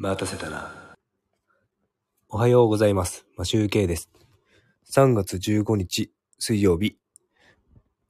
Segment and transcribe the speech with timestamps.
[0.00, 0.72] 待たせたな。
[2.28, 3.26] おはようございます。
[3.36, 4.08] マシュウケイです。
[4.94, 6.96] 3月15日水曜日。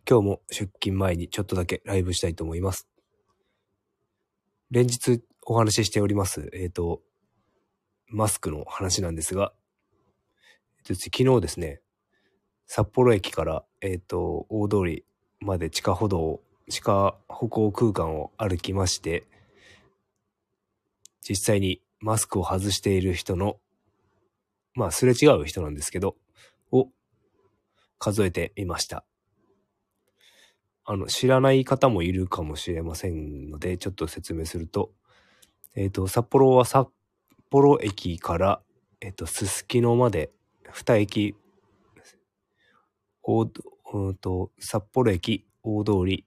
[0.07, 2.87] 今日も出勤前にちょっとだけライブしたいと思います。
[4.71, 7.01] 連日お話ししております、えっ、と、
[8.09, 9.55] マスクの話なんですが、
[10.85, 11.81] 昨日ですね、
[12.67, 15.07] 札幌駅から、えっ、と、大通り
[15.41, 19.25] まで地下歩道、地下歩行空間を歩きまして、
[21.29, 23.59] 実際にマスクを外している人の、
[24.75, 26.17] まあ、すれ違う人なんですけど、
[26.71, 26.89] を
[27.99, 29.05] 数えてみました。
[30.85, 34.93] あの、知らない方もいるかもしれませんので、ちょっと説明すると、
[35.75, 36.89] えっ、と、札幌は札
[37.51, 38.63] 幌駅から、
[39.03, 40.31] えっ、と、すすきのまで、
[40.71, 41.35] 二駅、
[43.23, 43.51] 大
[43.93, 46.25] うんと、札幌駅、大通り、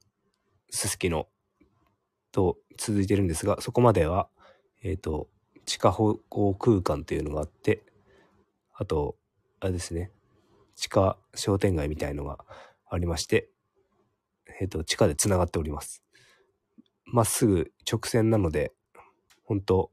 [0.70, 1.28] すすきの
[2.32, 4.30] と続いてるんですが、そこまでは、
[4.84, 5.28] えっ、と、
[5.66, 7.84] 地下歩行空間というのがあって、
[8.74, 9.16] あと、
[9.60, 10.12] あれですね、
[10.76, 12.40] 地下商店街みたいのが
[12.90, 13.50] ありまして、
[14.60, 16.04] えっ、と、地下で繋がっております。
[17.06, 18.72] まっすぐ直線なので、
[19.44, 19.92] 本当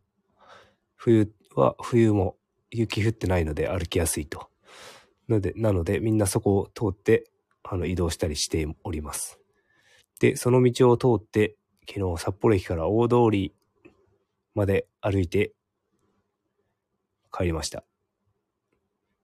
[0.95, 2.37] 冬は冬も
[2.71, 4.49] 雪降ってないので歩きやすいと。
[5.27, 7.31] なので、なのでみんなそこを通って、
[7.63, 9.39] あの、移動したりしております。
[10.21, 13.55] で、その道を通って、昨日札幌駅から大通り
[14.59, 15.53] まで歩いて
[17.33, 17.85] 帰りました。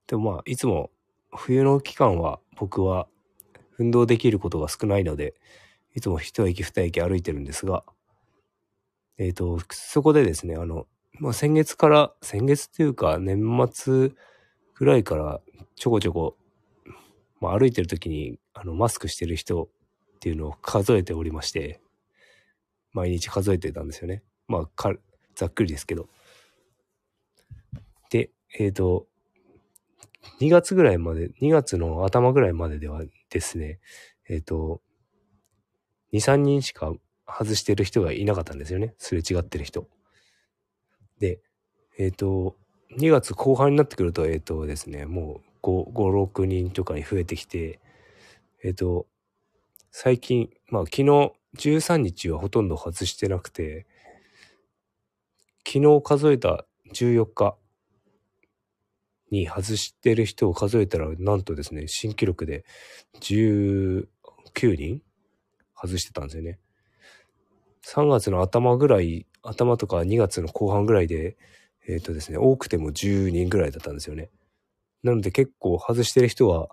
[0.06, 0.90] でもまあ、いつも
[1.34, 3.08] 冬の期間は僕は
[3.78, 5.34] 運動できることが少ないので、
[5.94, 7.84] いつも一駅二駅歩いてるんですが、
[9.18, 13.40] えっ、と、そこでですね、あの、まあ、先月から、先月っていうか年
[13.72, 14.10] 末
[14.74, 15.40] ぐらいから
[15.76, 16.36] ちょこちょこ、
[17.40, 19.68] まあ、歩いてる時にあのマスクしてる人っ
[20.20, 21.80] ていうのを数えておりまして、
[22.92, 24.22] 毎日数えてたんですよね。
[24.48, 24.96] まあ、
[25.34, 26.08] ざっくりですけど。
[28.10, 29.06] で、えっ、と、
[30.40, 33.80] 2月ぐらいまで、2月の頭ぐらいまでではですね、
[34.28, 34.80] えっ、と、
[36.12, 36.92] 2、3人しか
[37.26, 38.94] 外してる人がいなかったんですよね。
[38.98, 39.88] すれ違ってる人。
[41.18, 41.40] で、
[41.98, 42.56] えっ、と、
[42.98, 47.80] 2月後半になってくると、えっ、とですね、もう5、5、6人とかに増えてきて、
[48.62, 49.06] えっ、と、
[49.90, 53.86] 最近、まあ昨日13日はほとんど外してなくて、
[55.74, 56.64] 昨日数えた
[56.94, 57.56] 14日
[59.32, 62.64] に外してる人を数えたら、なんとですね、新記録で
[63.20, 64.06] 19
[64.54, 65.02] 人
[65.74, 66.60] 外してたんですよね。
[67.84, 71.36] 3月の頭ぐらい、頭とか2月の後半ぐらいで、
[71.88, 74.30] えっ、とですね、多くても10人ぐらいだったんですよね。
[75.02, 76.68] なので結構外してる人は、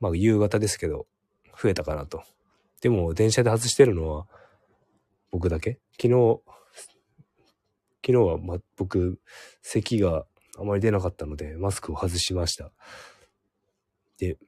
[0.00, 1.06] まあ夕方ですけど、
[1.56, 2.24] 増えたかなと。
[2.80, 4.26] でも電車で外してるのは
[5.30, 5.78] 僕だけ？
[5.92, 6.40] 昨日、
[8.08, 9.20] 昨日は、ま、僕、
[9.60, 10.24] 咳が
[10.58, 12.72] あまり出なかったので、マスクを外しました。
[14.16, 14.38] で、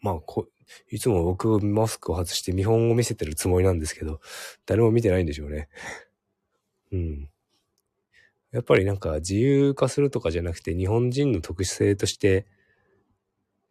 [0.00, 0.48] まあこ、
[0.90, 4.20] いつも僕マスクを外して見本を見せてるつもりなんですけど、
[4.64, 5.68] 誰も見てないんでしょうね。
[6.92, 7.30] うん。
[8.52, 12.46] やっぱりなんか自由化するとかじゃなくて日本人の特殊性として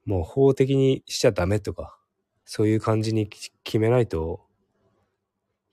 [0.05, 1.97] もう法的にしちゃダメとか
[2.45, 4.46] そういう感じに決めないと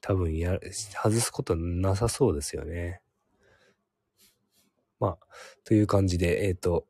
[0.06, 3.00] 多分や、外すことなさそうですよね。
[5.00, 5.18] まあ、
[5.64, 6.86] という感じで、えっ、と、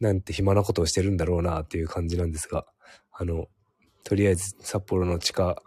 [0.00, 2.64] なんて暇なことをしてるんだろうなっていう感じなんですが、
[3.12, 3.48] あの、
[4.04, 5.62] とりあえず札幌の地下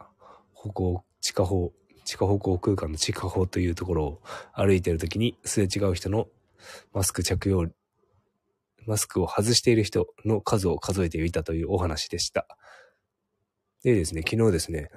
[0.55, 1.73] 歩行、地下歩、
[2.05, 4.21] 地下歩行空間の地下歩というところを
[4.51, 6.25] 歩いてるときにすれ違う人の
[6.91, 7.67] マスク着用、
[8.87, 12.47] マスクを外している人の数を数えてみたというお話でした。
[13.83, 14.89] でですね、昨日ですね、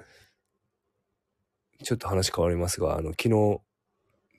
[1.83, 3.61] ちょっと話変わりますが、あの、昨日、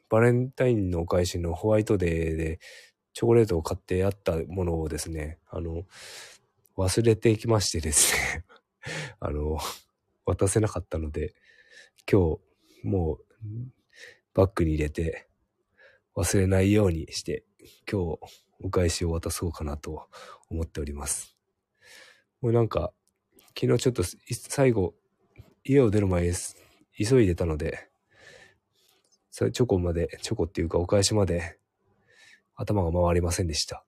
[0.09, 2.61] バレンタインのお返しのホワイトデーで
[3.13, 5.85] チョコレートを買ってあったものをですね、あの、
[6.77, 8.45] 忘れていきましてですね、
[9.21, 9.59] あの、
[10.25, 11.35] 渡せなかったので、
[12.11, 12.39] 今
[12.83, 13.25] 日、もう、
[14.35, 15.29] バッグに入れて、
[16.17, 17.45] 忘れないようにして、
[17.91, 18.19] 今日、
[18.61, 20.09] お返しを渡そうかなと
[20.49, 21.37] 思っております。
[22.41, 22.93] もうなんか、
[23.61, 24.03] 昨日ちょっと
[24.33, 24.95] 最後、
[25.65, 26.57] 家を出る前です
[26.99, 27.89] 急いでたので、
[29.31, 31.59] それチョコまで、チョコっていうかお返しまで
[32.57, 33.85] 頭が回りませんでした。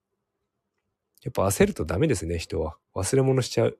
[1.23, 2.77] やっぱ焦るとダメですね、人は。
[2.95, 3.79] 忘れ物しちゃう。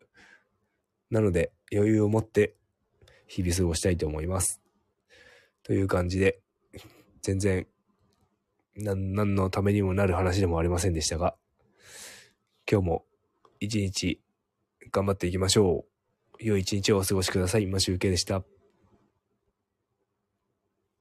[1.11, 2.55] なので、余裕を持って
[3.27, 4.61] 日々過ごしたいと思います。
[5.62, 6.41] という感じで、
[7.23, 7.67] 全然、
[8.77, 11.37] なん、何のためにもなる話でもありませんでしたが、
[12.71, 13.05] 今日も
[13.59, 14.21] 一日
[14.91, 15.85] 頑張っていきましょ
[16.41, 16.44] う。
[16.44, 17.67] 良い一日をお過ごしください。
[17.67, 18.43] マシュウケイでした。